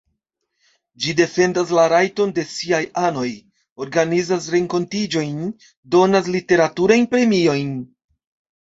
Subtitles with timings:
[1.03, 3.27] Ĝi defendas la rajtojn de siaj anoj,
[3.87, 5.37] organizas renkontiĝojn,
[5.99, 7.75] donas literaturajn premiojn.